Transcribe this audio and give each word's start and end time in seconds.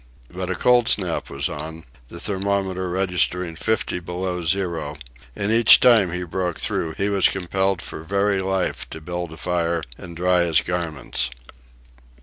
But 0.33 0.49
a 0.49 0.55
cold 0.55 0.89
snap 0.89 1.29
was 1.29 1.47
on, 1.47 1.83
the 2.09 2.19
thermometer 2.19 2.89
registering 2.89 3.55
fifty 3.55 3.99
below 3.99 4.41
zero, 4.41 4.95
and 5.35 5.51
each 5.51 5.79
time 5.79 6.11
he 6.11 6.23
broke 6.23 6.57
through 6.57 6.95
he 6.97 7.07
was 7.07 7.27
compelled 7.29 7.83
for 7.83 8.01
very 8.01 8.39
life 8.39 8.89
to 8.89 8.99
build 8.99 9.31
a 9.31 9.37
fire 9.37 9.83
and 9.99 10.17
dry 10.17 10.41
his 10.41 10.61
garments. 10.61 11.29